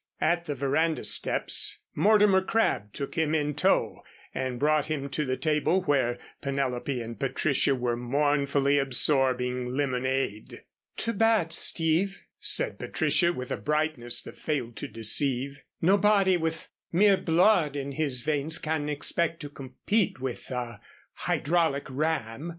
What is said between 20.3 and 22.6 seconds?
a hydraulic ram.